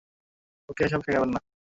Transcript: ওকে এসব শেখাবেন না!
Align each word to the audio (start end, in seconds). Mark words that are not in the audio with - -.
ওকে 0.69 0.81
এসব 0.85 1.01
শেখাবেন 1.05 1.29
না! 1.33 1.39